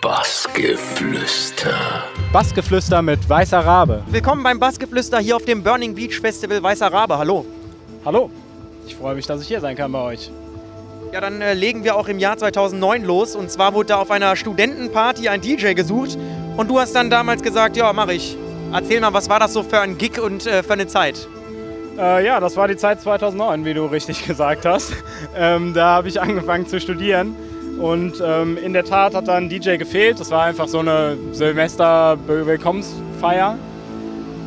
[0.00, 1.74] Bassgeflüster.
[2.32, 4.02] Bassgeflüster mit Weißer Rabe.
[4.06, 7.18] Willkommen beim Bassgeflüster hier auf dem Burning Beach Festival Weißer Rabe.
[7.18, 7.44] Hallo.
[8.06, 8.30] Hallo.
[8.86, 10.30] Ich freue mich, dass ich hier sein kann bei euch.
[11.12, 13.36] Ja, dann äh, legen wir auch im Jahr 2009 los.
[13.36, 16.16] Und zwar wurde da auf einer Studentenparty ein DJ gesucht.
[16.56, 18.38] Und du hast dann damals gesagt, ja, mach ich.
[18.72, 21.28] Erzähl mal, was war das so für ein Gig und äh, für eine Zeit?
[21.98, 24.94] Äh, ja, das war die Zeit 2009, wie du richtig gesagt hast.
[25.36, 27.36] Ähm, da habe ich angefangen zu studieren.
[27.80, 30.20] Und ähm, in der Tat hat dann DJ gefehlt.
[30.20, 33.56] Das war einfach so eine Silvester-Willkommensfeier.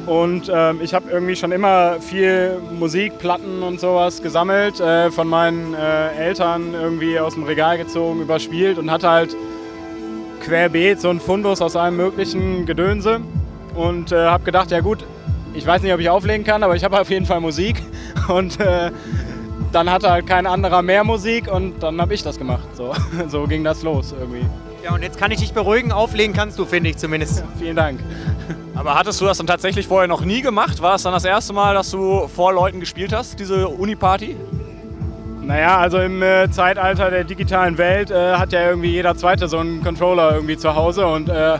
[0.05, 5.27] Und ähm, ich habe irgendwie schon immer viel Musik, Platten und sowas gesammelt, äh, von
[5.27, 9.35] meinen äh, Eltern irgendwie aus dem Regal gezogen, überspielt und hatte halt
[10.41, 13.21] querbeet so ein Fundus aus allem möglichen Gedönse.
[13.73, 15.05] Und äh, habe gedacht, ja gut,
[15.55, 17.81] ich weiß nicht, ob ich auflegen kann, aber ich habe auf jeden Fall Musik.
[18.27, 18.91] Und äh,
[19.73, 22.67] dann hatte halt kein anderer mehr Musik und dann habe ich das gemacht.
[22.75, 22.93] So,
[23.27, 24.45] so ging das los irgendwie.
[24.83, 25.91] Ja, und jetzt kann ich dich beruhigen.
[25.91, 27.39] Auflegen kannst du, finde ich zumindest.
[27.39, 27.99] Ja, vielen Dank.
[28.75, 30.81] Aber hattest du das dann tatsächlich vorher noch nie gemacht?
[30.81, 34.35] War es dann das erste Mal, dass du vor Leuten gespielt hast, diese Uni-Party?
[35.41, 39.59] Naja, also im äh, Zeitalter der digitalen Welt äh, hat ja irgendwie jeder Zweite so
[39.59, 41.57] einen Controller irgendwie zu Hause und äh,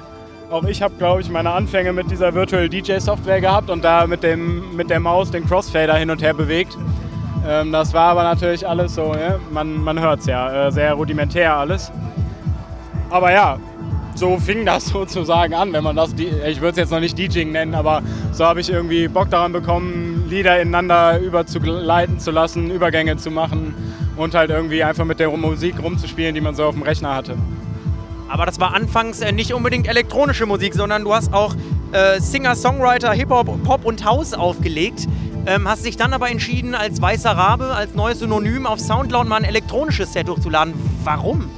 [0.50, 4.06] auch ich habe, glaube ich, meine Anfänge mit dieser Virtual DJ Software gehabt und da
[4.06, 6.78] mit, dem, mit der Maus den Crossfader hin und her bewegt.
[7.46, 9.40] Ähm, das war aber natürlich alles so, ne?
[9.52, 11.92] man, man hört es ja, äh, sehr rudimentär alles.
[13.10, 13.58] Aber ja,
[14.16, 17.52] so fing das sozusagen an, wenn man das, ich würde es jetzt noch nicht DJing
[17.52, 23.18] nennen, aber so habe ich irgendwie Bock daran bekommen, Lieder ineinander überzuleiten zu lassen, Übergänge
[23.18, 23.76] zu machen
[24.16, 27.36] und halt irgendwie einfach mit der Musik rumzuspielen, die man so auf dem Rechner hatte.
[28.30, 31.56] Aber das war anfangs äh, nicht unbedingt elektronische Musik, sondern du hast auch
[31.92, 35.08] äh, Singer, Songwriter, Hip-Hop, Pop und House aufgelegt.
[35.46, 39.38] Ähm, hast dich dann aber entschieden, als Weißer Rabe, als neues Synonym auf Soundcloud mal
[39.38, 40.74] ein elektronisches Set hochzuladen.
[41.04, 41.50] Warum?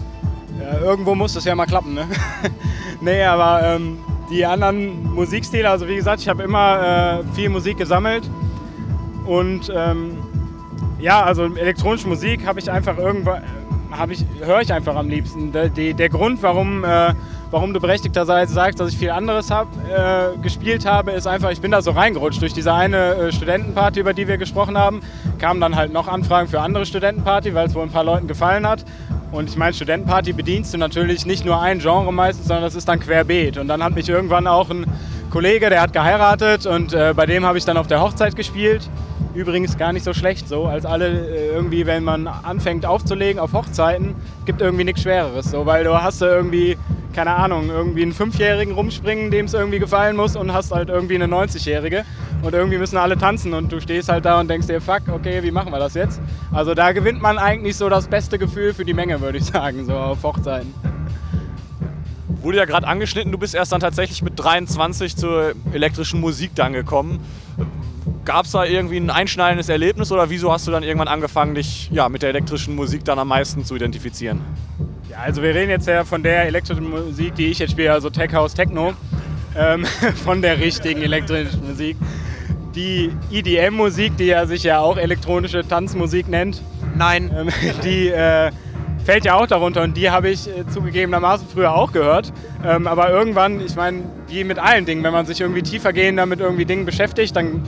[0.59, 2.07] Ja, irgendwo muss das ja mal klappen, ne?
[3.01, 3.99] nee, aber ähm,
[4.31, 8.27] die anderen Musikstile, also wie gesagt, ich habe immer äh, viel Musik gesammelt
[9.25, 10.17] und ähm,
[10.99, 13.43] ja, also elektronische Musik habe ich einfach irgendwann,
[13.91, 15.51] habe ich, höre ich einfach am liebsten.
[15.51, 17.13] Der, der Grund, warum, äh,
[17.51, 21.61] warum du berechtigterweise sagst, dass ich viel anderes hab, äh, gespielt habe, ist einfach, ich
[21.61, 22.41] bin da so reingerutscht.
[22.41, 25.01] Durch diese eine äh, Studentenparty, über die wir gesprochen haben,
[25.39, 28.67] kamen dann halt noch Anfragen für andere Studentenparty, weil es wohl ein paar Leuten gefallen
[28.67, 28.83] hat.
[29.31, 32.87] Und ich meine, Studentenparty bedienst du natürlich nicht nur ein Genre meistens, sondern das ist
[32.87, 33.57] dann querbeet.
[33.57, 34.85] Und dann hat mich irgendwann auch ein
[35.29, 38.89] Kollege, der hat geheiratet und äh, bei dem habe ich dann auf der Hochzeit gespielt.
[39.35, 43.51] Übrigens gar nicht so schlecht so, als alle äh, irgendwie, wenn man anfängt aufzulegen auf
[43.51, 44.15] Hochzeiten,
[44.45, 45.51] gibt irgendwie nichts Schwereres.
[45.51, 46.77] So, weil du hast da irgendwie,
[47.13, 51.15] keine Ahnung, irgendwie einen Fünfjährigen rumspringen, dem es irgendwie gefallen muss und hast halt irgendwie
[51.15, 52.05] eine 90-Jährige
[52.43, 55.43] und irgendwie müssen alle tanzen und du stehst halt da und denkst dir, fuck, okay,
[55.43, 56.21] wie machen wir das jetzt?
[56.53, 59.83] Also da gewinnt man eigentlich so das beste Gefühl für die Menge, würde ich sagen,
[59.85, 60.73] so auf Hochzeiten.
[62.41, 66.71] Wurde ja gerade angeschnitten, du bist erst dann tatsächlich mit 23 zur elektrischen Musik dann
[66.71, 67.19] gekommen.
[68.25, 71.91] Gab es da irgendwie ein einschneidendes Erlebnis oder wieso hast du dann irgendwann angefangen, dich
[71.91, 74.41] ja, mit der elektrischen Musik dann am meisten zu identifizieren?
[75.11, 78.09] Ja, also wir reden jetzt ja von der elektrischen Musik, die ich jetzt spiele, also
[78.09, 78.93] Tech House Techno,
[79.55, 79.85] ähm,
[80.23, 81.97] von der richtigen elektrischen Musik.
[82.73, 86.63] Die EDM-Musik, die ja sich ja auch elektronische Tanzmusik nennt,
[86.97, 87.31] Nein.
[87.37, 87.49] ähm,
[87.83, 88.49] die äh,
[89.05, 92.33] fällt ja auch darunter und die habe ich äh, zugegebenermaßen früher auch gehört.
[92.65, 96.39] Ähm, aber irgendwann, ich meine, wie mit allen Dingen, wenn man sich irgendwie tiefergehend mit
[96.39, 97.61] irgendwie Dingen beschäftigt, dann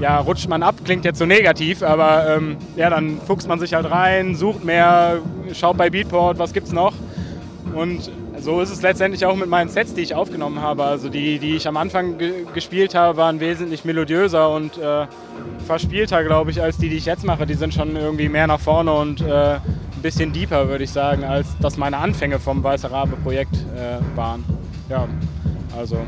[0.00, 3.74] ja, rutscht man ab, klingt jetzt so negativ, aber ähm, ja, dann fuchst man sich
[3.74, 5.18] halt rein, sucht mehr,
[5.52, 6.94] schaut bei Beatport, was gibt's noch.
[7.74, 8.10] Und
[8.40, 10.84] so ist es letztendlich auch mit meinen Sets, die ich aufgenommen habe.
[10.84, 15.06] Also die, die ich am Anfang ge gespielt habe, waren wesentlich melodiöser und äh,
[15.66, 17.46] verspielter, glaube ich, als die, die ich jetzt mache.
[17.46, 19.60] Die sind schon irgendwie mehr nach vorne und äh, ein
[20.02, 24.44] bisschen deeper, würde ich sagen, als das meine Anfänge vom Weißer Rabe-Projekt äh, waren.
[24.88, 25.08] Ja,
[25.78, 25.98] also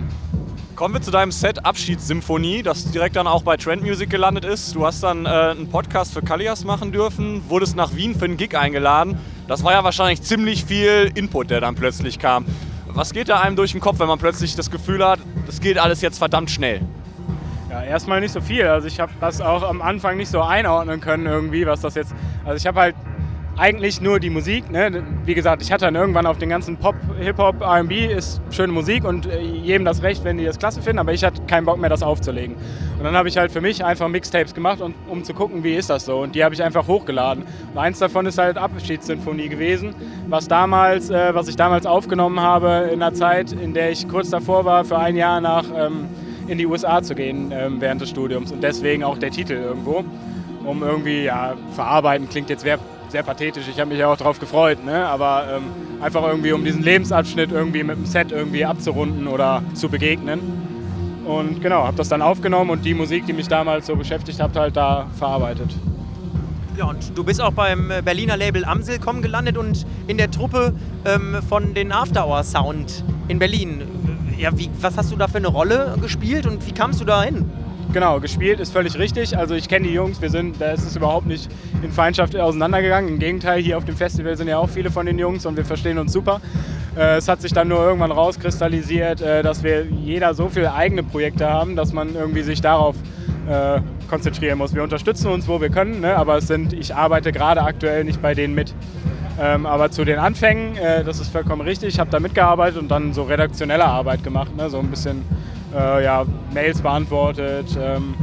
[0.77, 4.75] Kommen wir zu deinem Set Abschiedssymphonie, das direkt dann auch bei Trend Music gelandet ist.
[4.75, 8.37] Du hast dann äh, einen Podcast für Kallias machen dürfen, wurdest nach Wien für einen
[8.37, 9.19] Gig eingeladen.
[9.49, 12.45] Das war ja wahrscheinlich ziemlich viel Input, der dann plötzlich kam.
[12.89, 15.79] Was geht da einem durch den Kopf, wenn man plötzlich das Gefühl hat, das geht
[15.79, 16.83] alles jetzt verdammt schnell?
[17.71, 18.67] Ja, erstmal nicht so viel.
[18.67, 22.15] Also ich habe das auch am Anfang nicht so einordnen können irgendwie, was das jetzt.
[22.45, 22.97] Also ich habe halt
[23.57, 24.71] eigentlich nur die Musik.
[24.71, 25.03] Ne?
[25.25, 29.05] Wie gesagt, ich hatte dann irgendwann auf den ganzen Pop, Hip-Hop, RB ist schöne Musik
[29.05, 31.79] und äh, jedem das Recht, wenn die das klasse finden, aber ich hatte keinen Bock
[31.79, 32.57] mehr, das aufzulegen.
[32.99, 35.75] Und dann habe ich halt für mich einfach Mixtapes gemacht, und, um zu gucken, wie
[35.75, 36.19] ist das so.
[36.19, 37.45] Und die habe ich einfach hochgeladen.
[37.73, 39.95] Und eins davon ist halt Abschiedssinfonie gewesen,
[40.29, 44.31] was damals, äh, was ich damals aufgenommen habe in der Zeit, in der ich kurz
[44.31, 46.07] davor war, für ein Jahr nach ähm,
[46.47, 48.53] in die USA zu gehen ähm, während des Studiums.
[48.53, 50.05] Und deswegen auch der Titel irgendwo
[50.67, 52.65] um irgendwie, ja, verarbeiten klingt jetzt
[53.09, 53.69] sehr pathetisch.
[53.69, 55.07] Ich habe mich ja auch darauf gefreut, ne?
[55.07, 59.89] aber ähm, einfach irgendwie um diesen Lebensabschnitt irgendwie mit dem Set irgendwie abzurunden oder zu
[59.89, 60.41] begegnen.
[61.25, 64.57] Und genau, habe das dann aufgenommen und die Musik, die mich damals so beschäftigt hat,
[64.57, 65.75] halt da verarbeitet.
[66.77, 70.75] Ja, und du bist auch beim äh, Berliner Label Amselcom gelandet und in der Truppe
[71.05, 73.83] ähm, von den After Hour Sound in Berlin.
[74.39, 77.23] Ja, wie, was hast du da für eine Rolle gespielt und wie kamst du da
[77.23, 77.51] hin?
[77.93, 79.39] Genau, gespielt ist völlig richtig.
[79.39, 81.49] Also ich kenne die Jungs, wir sind, da ist es überhaupt nicht
[81.83, 83.09] in Feindschaft auseinandergegangen.
[83.09, 85.65] Im Gegenteil, hier auf dem Festival sind ja auch viele von den Jungs und wir
[85.65, 86.41] verstehen uns super.
[86.97, 91.03] Äh, es hat sich dann nur irgendwann rauskristallisiert, äh, dass wir jeder so viele eigene
[91.03, 92.97] Projekte haben, dass man irgendwie sich darauf
[93.49, 94.75] äh, konzentrieren muss.
[94.75, 96.17] Wir unterstützen uns, wo wir können, ne?
[96.17, 98.75] aber es sind, ich arbeite gerade aktuell nicht bei denen mit.
[99.39, 103.13] Ähm, aber zu den Anfängen, das ist vollkommen richtig, ich habe da mitgearbeitet und dann
[103.13, 104.71] so redaktionelle Arbeit gemacht, ne?
[104.71, 105.25] so ein bisschen
[105.75, 108.15] äh, ja, Mails beantwortet, ähm,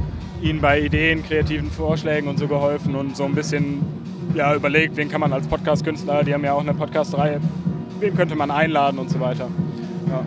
[0.42, 3.81] ihnen bei Ideen, kreativen Vorschlägen und so geholfen und so ein bisschen
[4.34, 7.40] ja, überlegt, wen kann man als Podcast-Künstler, die haben ja auch eine Podcast-Reihe,
[8.00, 9.48] wen könnte man einladen und so weiter.
[10.10, 10.24] Ja.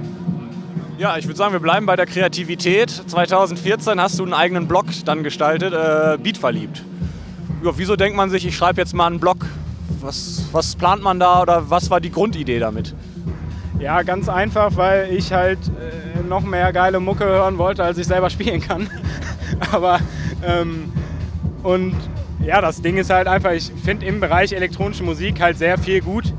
[0.99, 2.91] Ja, ich würde sagen, wir bleiben bei der Kreativität.
[2.91, 6.83] 2014 hast du einen eigenen Blog dann gestaltet, äh, Beat verliebt.
[7.63, 9.45] Ja, wieso denkt man sich, ich schreibe jetzt mal einen Blog?
[10.01, 12.95] Was, was plant man da oder was war die Grundidee damit?
[13.79, 18.07] Ja, ganz einfach, weil ich halt äh, noch mehr geile Mucke hören wollte, als ich
[18.07, 18.91] selber spielen kann.
[19.73, 20.01] Aber
[20.47, 20.93] ähm,
[21.63, 21.97] und
[22.45, 26.01] ja, das Ding ist halt einfach, ich finde im Bereich elektronische Musik halt sehr viel
[26.01, 26.33] gut,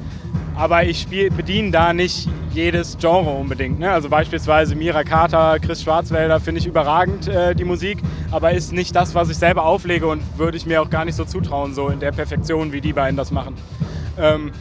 [0.55, 3.79] aber ich bediene da nicht jedes Genre unbedingt.
[3.79, 3.91] Ne?
[3.91, 7.99] Also beispielsweise Mira Carter, Chris Schwarzwälder finde ich überragend, äh, die Musik,
[8.31, 11.15] aber ist nicht das, was ich selber auflege und würde ich mir auch gar nicht
[11.15, 13.55] so zutrauen, so in der Perfektion, wie die beiden das machen.
[14.17, 14.51] Ähm,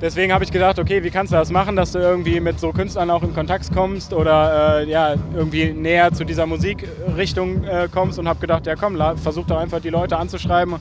[0.00, 2.72] deswegen habe ich gedacht, okay, wie kannst du das machen, dass du irgendwie mit so
[2.72, 8.18] Künstlern auch in Kontakt kommst oder äh, ja, irgendwie näher zu dieser Musikrichtung äh, kommst
[8.18, 10.76] und habe gedacht, ja komm, versuch doch einfach die Leute anzuschreiben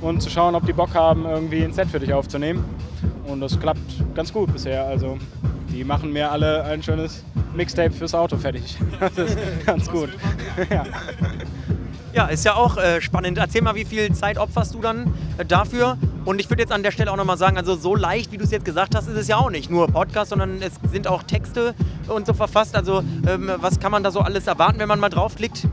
[0.00, 2.64] und zu schauen, ob die Bock haben, irgendwie ein Set für dich aufzunehmen.
[3.26, 4.84] Und das klappt ganz gut bisher.
[4.84, 5.18] Also
[5.70, 7.24] die machen mir alle ein schönes
[7.54, 8.76] Mixtape fürs Auto fertig.
[9.00, 10.10] Das ist ganz gut.
[12.14, 12.26] Ja.
[12.26, 13.38] Ist ja auch äh, spannend.
[13.38, 15.96] Erzähl mal, wie viel Zeit opferst du dann äh, dafür?
[16.24, 18.44] Und ich würde jetzt an der Stelle auch nochmal sagen, also so leicht, wie du
[18.44, 19.70] es jetzt gesagt hast, ist es ja auch nicht.
[19.70, 21.74] Nur Podcast, sondern es sind auch Texte
[22.06, 22.76] und so verfasst.
[22.76, 25.66] Also ähm, was kann man da so alles erwarten, wenn man mal draufklickt?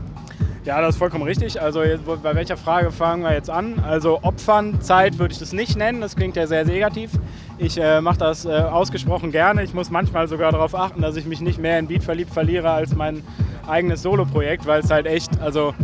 [0.64, 1.60] Ja, das ist vollkommen richtig.
[1.60, 1.82] Also
[2.22, 3.78] bei welcher Frage fangen wir jetzt an?
[3.78, 6.00] Also Opfern, Zeit würde ich das nicht nennen.
[6.00, 7.12] Das klingt ja sehr negativ.
[7.56, 9.62] Ich äh, mache das äh, ausgesprochen gerne.
[9.62, 12.70] Ich muss manchmal sogar darauf achten, dass ich mich nicht mehr in Beat verliebt verliere
[12.70, 13.22] als mein
[13.66, 15.74] eigenes Solo-Projekt, weil es halt echt, also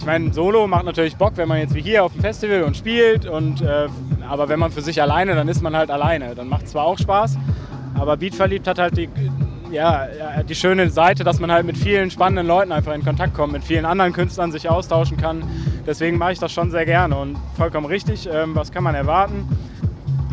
[0.00, 2.74] ich meine, Solo macht natürlich Bock, wenn man jetzt wie hier auf dem Festival und
[2.74, 3.26] spielt.
[3.26, 3.86] Und, äh,
[4.26, 6.34] aber wenn man für sich alleine, dann ist man halt alleine.
[6.34, 7.36] Dann macht es zwar auch Spaß,
[7.98, 9.10] aber Beat verliebt hat halt die,
[9.70, 10.08] ja,
[10.48, 13.62] die schöne Seite, dass man halt mit vielen spannenden Leuten einfach in Kontakt kommt, mit
[13.62, 15.42] vielen anderen Künstlern sich austauschen kann.
[15.86, 18.26] Deswegen mache ich das schon sehr gerne und vollkommen richtig.
[18.32, 19.46] Ähm, was kann man erwarten?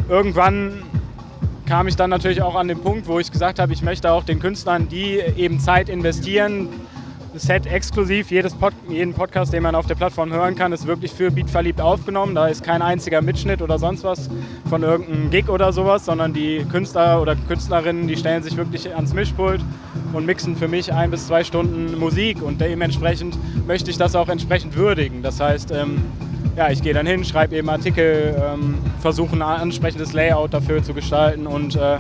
[0.08, 0.82] Irgendwann
[1.66, 4.24] kam ich dann natürlich auch an den Punkt, wo ich gesagt habe, ich möchte auch
[4.24, 6.70] den Künstlern, die eben Zeit investieren,
[7.36, 8.32] Set exklusiv.
[8.32, 11.50] Jedes Pod, jeden Podcast, den man auf der Plattform hören kann, ist wirklich für Beat
[11.50, 12.36] verliebt aufgenommen.
[12.36, 14.30] Da ist kein einziger Mitschnitt oder sonst was
[14.70, 19.14] von irgendeinem Gig oder sowas, sondern die Künstler oder Künstlerinnen, die stellen sich wirklich ans
[19.14, 19.62] Mischpult
[20.14, 23.38] und mixen für mich ein bis zwei Stunden Musik und dementsprechend
[23.68, 25.22] möchte ich das auch entsprechend würdigen.
[25.22, 26.06] Das heißt, ähm,
[26.56, 30.94] ja, ich gehe dann hin, schreibe eben Artikel, ähm, versuche ein ansprechendes Layout dafür zu
[30.94, 31.98] gestalten und äh,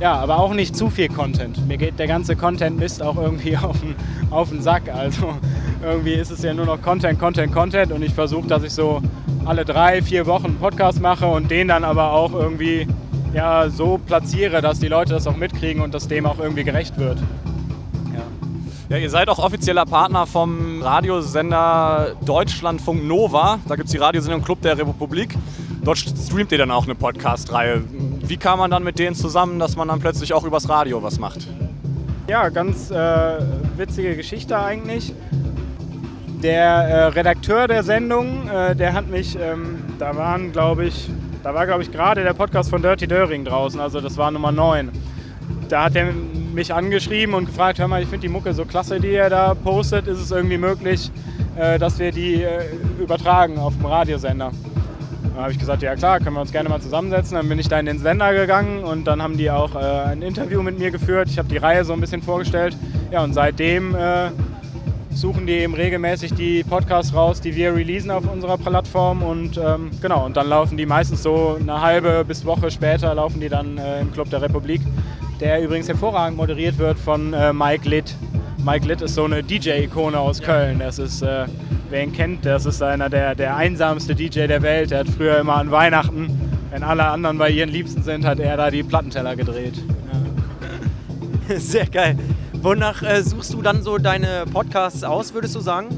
[0.00, 1.66] ja, aber auch nicht zu viel Content.
[1.66, 3.94] Mir geht der ganze Content-Mist auch irgendwie auf den,
[4.30, 4.92] auf den Sack.
[4.92, 5.34] Also
[5.82, 9.02] irgendwie ist es ja nur noch Content, Content, Content und ich versuche, dass ich so
[9.44, 12.86] alle drei, vier Wochen einen Podcast mache und den dann aber auch irgendwie
[13.32, 16.98] ja, so platziere, dass die Leute das auch mitkriegen und dass dem auch irgendwie gerecht
[16.98, 17.18] wird.
[18.88, 23.58] Ja, ihr seid auch offizieller Partner vom Radiosender Deutschlandfunk Nova.
[23.66, 25.36] Da gibt es die Radiosendung Club der Republik.
[25.82, 27.82] Dort streamt ihr dann auch eine Podcast-Reihe.
[28.28, 31.20] Wie kam man dann mit denen zusammen, dass man dann plötzlich auch übers Radio was
[31.20, 31.46] macht?
[32.28, 32.96] Ja, ganz äh,
[33.76, 35.14] witzige Geschichte eigentlich.
[36.42, 41.08] Der äh, Redakteur der Sendung, äh, der hat mich, ähm, da waren glaube ich,
[41.44, 44.50] da war glaube ich gerade der Podcast von Dirty Döring draußen, also das war Nummer
[44.50, 44.90] 9.
[45.68, 46.12] Da hat er
[46.52, 49.54] mich angeschrieben und gefragt, hör mal, ich finde die Mucke so klasse, die er da
[49.54, 51.12] postet, ist es irgendwie möglich,
[51.56, 52.64] äh, dass wir die äh,
[53.00, 54.50] übertragen auf dem Radiosender?
[55.36, 57.36] Dann habe ich gesagt, ja klar, können wir uns gerne mal zusammensetzen.
[57.36, 60.22] Dann bin ich da in den Sender gegangen und dann haben die auch äh, ein
[60.22, 61.28] Interview mit mir geführt.
[61.28, 62.74] Ich habe die Reihe so ein bisschen vorgestellt.
[63.10, 64.30] Ja, und seitdem äh,
[65.10, 69.22] suchen die eben regelmäßig die Podcasts raus, die wir releasen auf unserer Plattform.
[69.22, 73.38] Und ähm, genau, und dann laufen die meistens so eine halbe bis Woche später laufen
[73.38, 74.80] die dann äh, im Club der Republik,
[75.40, 78.16] der übrigens hervorragend moderiert wird von äh, Mike Litt.
[78.64, 80.78] Mike Litt ist so eine DJ-Ikone aus Köln.
[80.78, 81.44] Das ist äh,
[81.90, 84.90] wer ihn kennt, das ist einer der, der einsamste DJ der Welt.
[84.90, 86.28] Der hat früher immer an Weihnachten,
[86.70, 89.74] wenn alle anderen bei ihren Liebsten sind, hat er da die Plattenteller gedreht.
[91.48, 91.56] Ja.
[91.58, 92.18] Sehr geil.
[92.54, 95.88] Wonach äh, suchst du dann so deine Podcasts aus, würdest du sagen?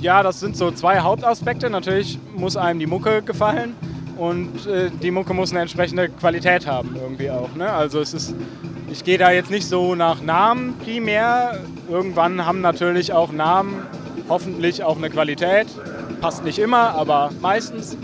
[0.00, 1.70] Ja, das sind so zwei Hauptaspekte.
[1.70, 3.74] Natürlich muss einem die Mucke gefallen
[4.18, 7.54] und äh, die Mucke muss eine entsprechende Qualität haben irgendwie auch.
[7.54, 7.72] Ne?
[7.72, 8.34] Also es ist,
[8.90, 11.60] ich gehe da jetzt nicht so nach Namen primär.
[11.88, 13.86] Irgendwann haben natürlich auch Namen
[14.28, 15.66] hoffentlich auch eine Qualität.
[16.20, 17.96] Passt nicht immer, aber meistens.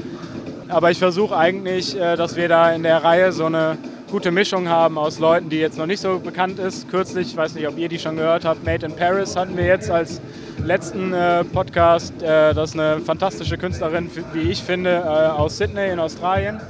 [0.68, 3.78] Aber ich versuche eigentlich, äh, dass wir da in der Reihe so eine
[4.10, 6.88] gute Mischung haben aus Leuten, die jetzt noch nicht so bekannt ist.
[6.90, 9.64] Kürzlich, ich weiß nicht, ob ihr die schon gehört habt, Made in Paris hatten wir
[9.64, 10.20] jetzt als
[10.64, 12.22] letzten äh, Podcast.
[12.22, 16.60] Äh, das ist eine fantastische Künstlerin, wie ich finde, aus Sydney in Australien.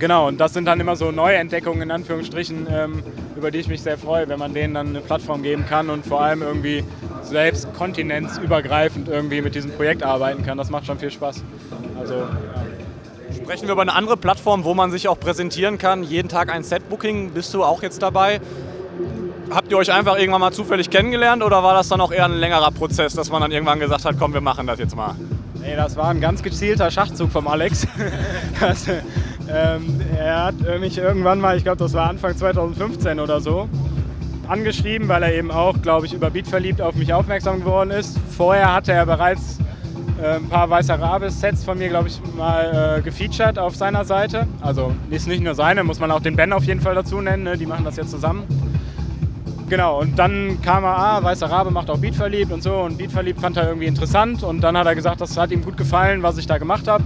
[0.00, 3.02] Genau, und das sind dann immer so Neuentdeckungen in Anführungsstrichen, ähm,
[3.36, 6.06] über die ich mich sehr freue, wenn man denen dann eine Plattform geben kann und
[6.06, 6.82] vor allem irgendwie
[7.22, 10.58] selbst kontinentsübergreifend irgendwie mit diesem Projekt arbeiten kann.
[10.58, 11.42] Das macht schon viel Spaß.
[11.98, 12.26] Also, ja.
[13.36, 16.02] Sprechen wir über eine andere Plattform, wo man sich auch präsentieren kann.
[16.02, 17.30] Jeden Tag ein Set-Booking.
[17.30, 18.40] Bist du auch jetzt dabei?
[19.50, 22.38] Habt ihr euch einfach irgendwann mal zufällig kennengelernt oder war das dann auch eher ein
[22.38, 25.14] längerer Prozess, dass man dann irgendwann gesagt hat, komm, wir machen das jetzt mal?
[25.60, 27.86] Nee, das war ein ganz gezielter Schachzug vom Alex.
[28.60, 33.68] das, ähm, er hat mich irgendwann mal, ich glaube, das war Anfang 2015 oder so,
[34.50, 38.18] angeschrieben, weil er eben auch, glaube ich, über Beat verliebt auf mich aufmerksam geworden ist.
[38.36, 39.58] Vorher hatte er bereits
[40.20, 44.46] äh, ein paar Weißer Rabe-Sets von mir, glaube ich, mal äh, gefeatured auf seiner Seite.
[44.60, 47.44] Also ist nicht nur seine, muss man auch den Ben auf jeden Fall dazu nennen,
[47.44, 47.56] ne?
[47.56, 48.44] die machen das jetzt zusammen.
[49.68, 52.74] Genau, und dann kam er, ah, Weißer Rabe macht auch Beat verliebt und so.
[52.74, 54.42] Und Beat verliebt fand er irgendwie interessant.
[54.42, 57.04] Und dann hat er gesagt, das hat ihm gut gefallen, was ich da gemacht habe.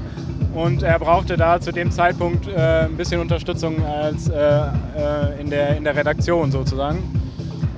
[0.54, 5.50] Und er brauchte da zu dem Zeitpunkt äh, ein bisschen Unterstützung als, äh, äh in,
[5.50, 7.13] der, in der Redaktion sozusagen.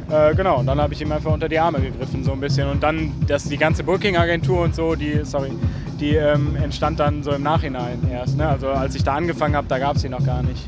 [0.08, 2.68] Äh, genau, und dann habe ich ihm einfach unter die Arme gegriffen, so ein bisschen.
[2.68, 5.50] Und dann, dass die ganze Booking-Agentur und so, die, sorry,
[5.98, 8.36] die ähm, entstand dann so im Nachhinein erst.
[8.36, 8.46] Ne?
[8.46, 10.64] Also als ich da angefangen habe, da gab es die noch gar nicht.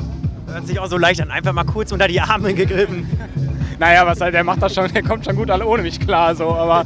[0.50, 3.06] Hört sich auch so leicht an, einfach mal kurz unter die Arme gegriffen.
[3.78, 6.34] naja, was halt, der macht das schon, der kommt schon gut alle ohne mich klar,
[6.34, 6.84] so, aber,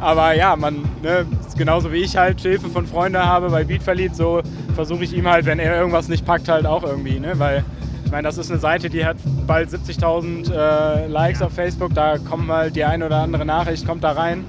[0.00, 1.24] aber ja, man, ne,
[1.56, 4.42] genauso wie ich halt Hilfe von Freunden habe bei Beat verliebt, so
[4.74, 7.64] versuche ich ihm halt, wenn er irgendwas nicht packt, halt auch irgendwie, ne, weil
[8.10, 11.94] ich meine, das ist eine Seite, die hat bald 70.000 äh, Likes auf Facebook.
[11.94, 14.44] Da kommt mal die eine oder andere Nachricht, kommt da rein.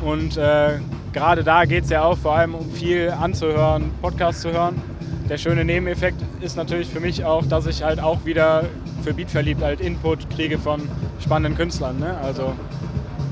[0.00, 0.78] Und äh,
[1.12, 4.80] gerade da geht es ja auch vor allem um viel anzuhören, Podcasts zu hören.
[5.28, 8.66] Der schöne Nebeneffekt ist natürlich für mich auch, dass ich halt auch wieder
[9.02, 10.88] für Beat verliebt halt Input kriege von
[11.20, 11.98] spannenden Künstlern.
[11.98, 12.16] Ne?
[12.22, 12.52] Also,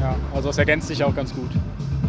[0.00, 1.50] ja, also das ergänzt sich auch ganz gut.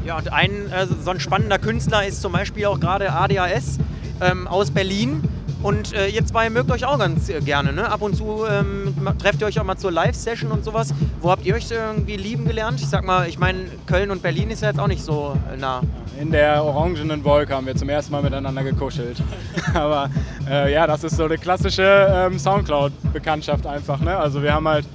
[0.08, 3.77] Ja, und ein äh, so ein spannender Künstler ist zum Beispiel auch gerade ADHS
[4.22, 5.22] ähm, aus Berlin
[5.63, 7.89] und äh, ihr zwei mögt euch auch ganz äh, gerne, ne?
[7.89, 10.93] Ab und zu ähm, trefft ihr euch auch mal zur Live-Session und sowas.
[11.21, 12.79] Wo habt ihr euch irgendwie lieben gelernt?
[12.79, 15.57] Ich sag mal, ich meine, Köln und Berlin ist ja jetzt auch nicht so äh,
[15.57, 15.81] nah.
[16.19, 19.21] In der orangenen Wolke haben wir zum ersten Mal miteinander gekuschelt.
[19.73, 20.09] Aber
[20.49, 23.99] äh, ja, das ist so eine klassische ähm, Soundcloud-Bekanntschaft einfach.
[23.99, 24.15] Ne?
[24.15, 24.85] Also wir haben halt,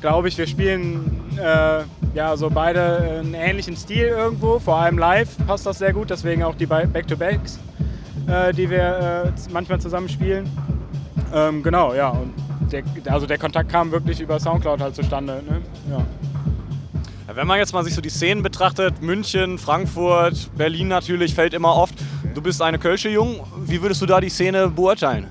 [0.00, 1.82] glaube ich, wir spielen äh,
[2.14, 4.58] ja so beide einen ähnlichen Stil irgendwo.
[4.58, 7.58] Vor allem live passt das sehr gut, deswegen auch die Back-to-Backs
[8.26, 10.48] äh, die wir äh, manchmal zusammen spielen.
[11.34, 12.10] Ähm, genau, ja.
[12.10, 12.32] Und
[12.72, 15.42] der, also der Kontakt kam wirklich über Soundcloud halt zustande.
[15.48, 15.60] Ne?
[15.90, 16.04] Ja.
[17.34, 21.74] Wenn man jetzt mal sich so die Szenen betrachtet, München, Frankfurt, Berlin natürlich, fällt immer
[21.74, 21.94] oft.
[22.34, 23.40] Du bist eine Kölsche Jung.
[23.64, 25.26] Wie würdest du da die Szene beurteilen?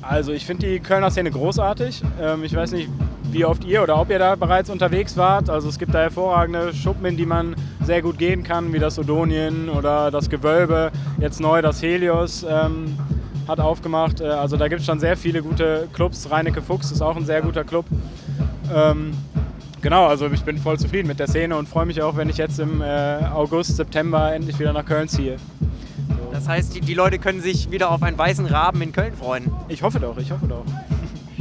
[0.00, 2.02] Also ich finde die Kölner Szene großartig.
[2.20, 2.88] Ähm, ich weiß nicht,
[3.36, 5.50] wie oft ihr oder ob ihr da bereits unterwegs wart.
[5.50, 8.98] Also es gibt da hervorragende Schuppen, in die man sehr gut gehen kann, wie das
[8.98, 10.90] Odonien oder das Gewölbe.
[11.20, 12.96] Jetzt neu das Helios ähm,
[13.46, 14.22] hat aufgemacht.
[14.22, 16.30] Äh, also da gibt es schon sehr viele gute Clubs.
[16.30, 17.84] Reinecke Fuchs ist auch ein sehr guter Club.
[18.74, 19.12] Ähm,
[19.82, 22.38] genau, also ich bin voll zufrieden mit der Szene und freue mich auch, wenn ich
[22.38, 25.36] jetzt im äh, August, September endlich wieder nach Köln ziehe.
[26.32, 29.52] Das heißt, die, die Leute können sich wieder auf einen weißen Raben in Köln freuen.
[29.68, 30.64] Ich hoffe doch, ich hoffe doch.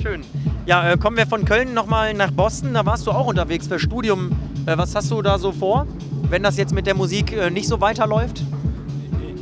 [0.01, 0.23] Schön.
[0.65, 2.73] Ja, äh, kommen wir von Köln nochmal nach Boston.
[2.73, 4.31] Da warst du auch unterwegs für Studium.
[4.65, 5.85] Äh, was hast du da so vor,
[6.29, 8.41] wenn das jetzt mit der Musik äh, nicht so weiterläuft?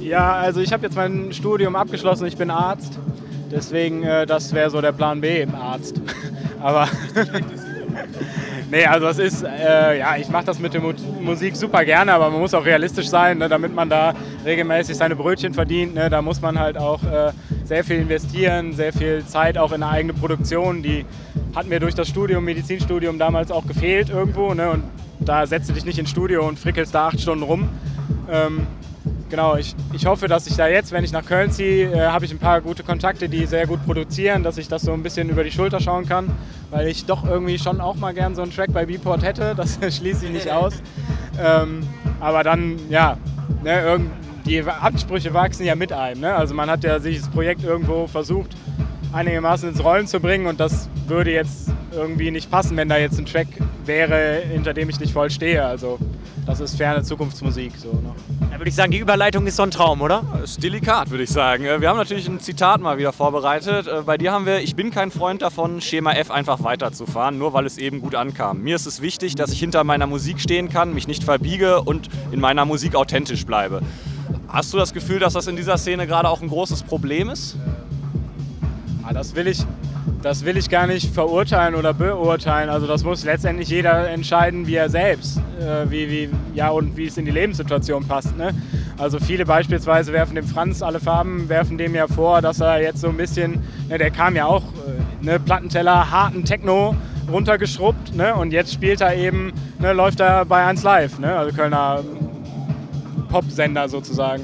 [0.01, 2.27] Ja, also ich habe jetzt mein Studium abgeschlossen.
[2.27, 2.99] Ich bin Arzt.
[3.49, 6.01] Deswegen, äh, das wäre so der Plan B, Arzt.
[6.61, 6.89] Aber.
[8.73, 10.81] Nee, also es ist, äh, ja, ich mache das mit der
[11.21, 15.15] Musik super gerne, aber man muss auch realistisch sein, ne, damit man da regelmäßig seine
[15.15, 15.93] Brötchen verdient.
[15.93, 17.31] Ne, da muss man halt auch äh,
[17.65, 20.81] sehr viel investieren, sehr viel Zeit auch in eine eigene Produktion.
[20.81, 21.05] Die
[21.55, 24.55] hat mir durch das Studium, Medizinstudium damals auch gefehlt irgendwo.
[24.55, 24.71] Ne?
[24.71, 24.83] Und
[25.19, 27.69] da setzt du dich nicht ins Studio und frickelst da acht Stunden rum.
[28.31, 28.65] Ähm,
[29.33, 32.23] genau, ich, ich hoffe, dass ich da jetzt, wenn ich nach Köln ziehe, äh, habe
[32.23, 35.27] ich ein paar gute Kontakte, die sehr gut produzieren, dass ich das so ein bisschen
[35.27, 36.29] über die Schulter schauen kann,
[36.69, 39.79] weil ich doch irgendwie schon auch mal gern so einen Track bei Beatport hätte, das
[39.97, 40.75] schließe ich nicht aus.
[41.43, 41.81] Ähm,
[42.19, 43.17] Aber dann, ja,
[43.63, 44.01] ne,
[44.45, 46.21] die Ansprüche wachsen ja mit einem.
[46.21, 46.35] Ne?
[46.35, 48.51] Also man hat ja sich das Projekt irgendwo versucht,
[49.13, 53.17] einigermaßen ins Rollen zu bringen und das würde jetzt irgendwie nicht passen, wenn da jetzt
[53.17, 53.47] ein Track
[53.83, 55.65] wäre, hinter dem ich nicht voll stehe.
[55.65, 55.97] Also
[56.45, 57.73] das ist ferne Zukunftsmusik.
[57.77, 58.13] So, ne?
[58.53, 60.23] Da würde ich sagen, die Überleitung ist so ein Traum, oder?
[60.39, 61.65] Das ist delikat, würde ich sagen.
[61.65, 63.87] Äh, wir haben natürlich ein Zitat mal wieder vorbereitet.
[63.87, 67.53] Äh, bei dir haben wir, ich bin kein Freund davon, Schema F einfach weiterzufahren, nur
[67.53, 68.61] weil es eben gut ankam.
[68.61, 72.09] Mir ist es wichtig, dass ich hinter meiner Musik stehen kann, mich nicht verbiege und
[72.31, 73.81] in meiner Musik authentisch bleibe.
[74.47, 77.57] Hast du das Gefühl, dass das in dieser Szene gerade auch ein großes Problem ist?
[79.01, 79.65] Ah, das will ich,
[80.23, 82.69] das will ich gar nicht verurteilen oder beurteilen.
[82.69, 87.07] Also das muss letztendlich jeder entscheiden, wie er selbst, äh, wie, wie, ja, und wie
[87.07, 88.37] es in die Lebenssituation passt.
[88.37, 88.51] Ne?
[88.97, 93.01] Also viele beispielsweise werfen dem Franz alle Farben, werfen dem ja vor, dass er jetzt
[93.01, 96.95] so ein bisschen, ne, der kam ja auch, äh, ne, Plattenteller, harten Techno
[97.29, 98.33] runtergeschrubbt ne?
[98.33, 101.35] und jetzt spielt er eben, ne, läuft er bei 1 Live, ne?
[101.35, 101.99] also Kölner
[103.29, 104.43] Popsender sozusagen.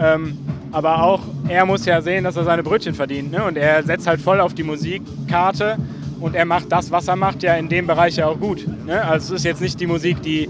[0.00, 0.38] Ähm,
[0.74, 3.30] aber auch er muss ja sehen, dass er seine Brötchen verdient.
[3.30, 3.44] Ne?
[3.44, 5.76] Und er setzt halt voll auf die Musikkarte
[6.20, 8.66] und er macht das, was er macht, ja in dem Bereich ja auch gut.
[8.84, 9.00] Ne?
[9.02, 10.48] Also es ist jetzt nicht die Musik, die,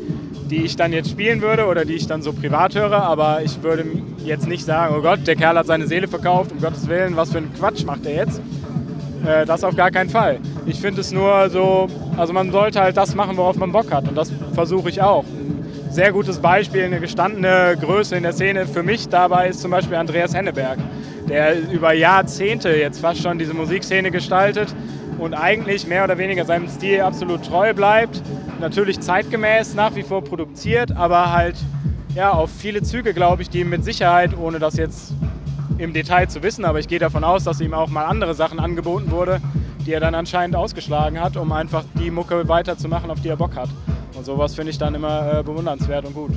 [0.50, 3.62] die ich dann jetzt spielen würde oder die ich dann so privat höre, aber ich
[3.62, 3.84] würde
[4.24, 7.30] jetzt nicht sagen, oh Gott, der Kerl hat seine Seele verkauft, um Gottes Willen, was
[7.30, 8.40] für ein Quatsch macht er jetzt.
[9.26, 10.40] Äh, das auf gar keinen Fall.
[10.64, 14.08] Ich finde es nur so, also man sollte halt das machen, worauf man Bock hat
[14.08, 15.26] und das versuche ich auch
[15.94, 19.96] sehr gutes Beispiel, eine gestandene Größe in der Szene für mich dabei ist zum Beispiel
[19.96, 20.76] Andreas Henneberg,
[21.28, 24.74] der über Jahrzehnte jetzt fast schon diese Musikszene gestaltet
[25.18, 28.20] und eigentlich mehr oder weniger seinem Stil absolut treu bleibt.
[28.60, 31.54] Natürlich zeitgemäß nach wie vor produziert, aber halt
[32.16, 35.12] ja, auf viele Züge, glaube ich, die mit Sicherheit, ohne das jetzt
[35.78, 38.58] im Detail zu wissen, aber ich gehe davon aus, dass ihm auch mal andere Sachen
[38.58, 39.40] angeboten wurde,
[39.86, 43.54] die er dann anscheinend ausgeschlagen hat, um einfach die Mucke weiterzumachen, auf die er Bock
[43.54, 43.68] hat.
[44.24, 46.30] Und sowas finde ich dann immer äh, bewundernswert und gut.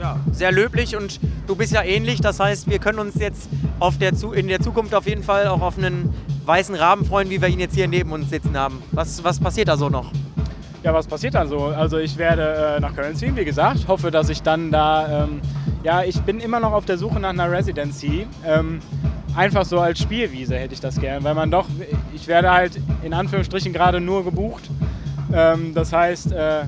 [0.00, 1.18] Ja, sehr löblich und
[1.48, 2.20] du bist ja ähnlich.
[2.20, 3.48] Das heißt, wir können uns jetzt
[3.80, 6.14] auf der in der Zukunft auf jeden Fall auch auf einen
[6.44, 8.80] weißen Raben freuen, wie wir ihn jetzt hier neben uns sitzen haben.
[8.92, 10.12] Was, was passiert da so noch?
[10.84, 11.64] Ja, was passiert dann so?
[11.64, 13.88] Also ich werde äh, nach Köln ziehen, wie gesagt.
[13.88, 15.24] Hoffe, dass ich dann da...
[15.24, 15.40] Ähm,
[15.82, 18.28] ja, ich bin immer noch auf der Suche nach einer Residency.
[18.46, 18.78] Ähm,
[19.34, 21.66] einfach so als Spielwiese hätte ich das gern, weil man doch...
[22.14, 24.70] Ich werde halt in Anführungsstrichen gerade nur gebucht.
[25.34, 26.30] Ähm, das heißt...
[26.30, 26.66] Äh,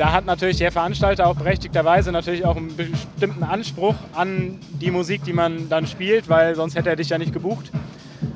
[0.00, 5.24] da hat natürlich der Veranstalter auch berechtigterweise natürlich auch einen bestimmten Anspruch an die Musik,
[5.24, 7.70] die man dann spielt, weil sonst hätte er dich ja nicht gebucht.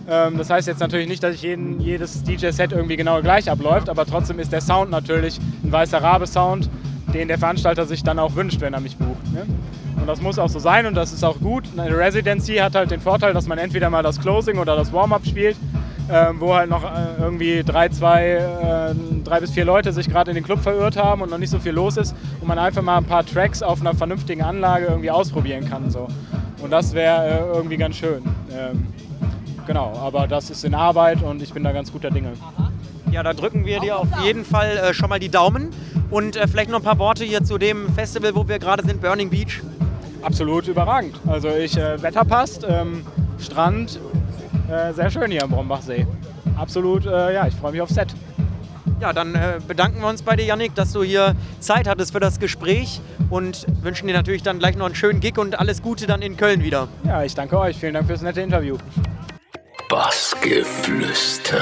[0.07, 4.05] Ähm, das heißt jetzt natürlich nicht, dass jeden, jedes DJ-Set irgendwie genau gleich abläuft, aber
[4.05, 6.69] trotzdem ist der Sound natürlich ein weißer Rabe-Sound,
[7.15, 9.33] den der Veranstalter sich dann auch wünscht, wenn er mich bucht.
[9.33, 9.47] Ne?
[9.97, 11.65] Und das muss auch so sein und das ist auch gut.
[11.79, 15.25] Eine Residency hat halt den Vorteil, dass man entweder mal das Closing oder das Warm-up
[15.25, 15.57] spielt
[16.11, 20.31] ähm, wo halt noch äh, irgendwie drei, zwei, äh, drei bis vier Leute sich gerade
[20.31, 22.83] in den Club verirrt haben und noch nicht so viel los ist und man einfach
[22.83, 25.91] mal ein paar Tracks auf einer vernünftigen Anlage irgendwie ausprobieren kann.
[25.91, 26.09] So.
[26.63, 28.23] Und das wäre äh, irgendwie ganz schön.
[28.53, 28.87] Ähm,
[29.67, 32.33] genau, aber das ist in Arbeit und ich bin da ganz guter Dinge.
[33.11, 35.71] Ja, da drücken wir dir auf jeden Fall äh, schon mal die Daumen.
[36.11, 39.01] Und äh, vielleicht noch ein paar Worte hier zu dem Festival, wo wir gerade sind,
[39.01, 39.63] Burning Beach.
[40.23, 41.21] Absolut überragend.
[41.27, 43.05] Also ich, Wetter passt, ähm,
[43.39, 44.01] Strand,
[44.71, 46.07] äh, sehr schön hier am Brombachsee.
[46.57, 48.15] Absolut, äh, ja, ich freue mich aufs Set.
[49.01, 52.21] Ja, dann äh, bedanken wir uns bei dir, Yannick, dass du hier Zeit hattest für
[52.21, 56.07] das Gespräch und wünschen dir natürlich dann gleich noch einen schönen Gig und alles Gute
[56.07, 56.89] dann in Köln wieder.
[57.05, 57.77] Ja, ich danke euch.
[57.77, 58.79] Vielen Dank fürs nette Interview.
[59.89, 61.61] Bassgeflüster.